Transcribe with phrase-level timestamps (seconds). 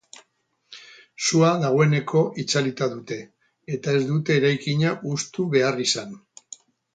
[1.25, 3.19] Sua dagoeneko itzalita dute,
[3.77, 6.19] eta ez dute eraikina hustu behar izan.